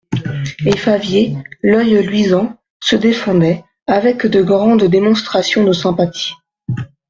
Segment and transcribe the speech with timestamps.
[0.65, 6.33] Et Favier, l'oeil luisant, se défendait, avec de grandes démonstrations de sympathie.